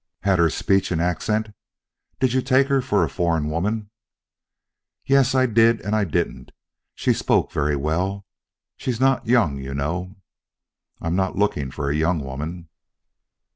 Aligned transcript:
"Had 0.23 0.39
her 0.39 0.49
speech 0.49 0.89
an 0.91 0.99
accent? 0.99 1.53
Did 2.19 2.33
you 2.33 2.41
take 2.41 2.69
her 2.69 2.81
for 2.81 3.03
a 3.03 3.07
foreign 3.07 3.51
woman?" 3.51 3.91
"Yes, 5.05 5.35
I 5.35 5.45
did 5.45 5.79
and 5.81 5.95
I 5.95 6.05
didn't. 6.05 6.51
She 6.95 7.13
spoke 7.13 7.51
very 7.51 7.75
well. 7.75 8.25
She's 8.77 8.99
not 8.99 9.27
young, 9.27 9.59
you 9.59 9.75
know?" 9.75 10.15
"I'm 11.01 11.15
not 11.15 11.35
looking 11.35 11.69
for 11.69 11.91
a 11.91 11.95
young 11.95 12.17
woman." 12.19 12.67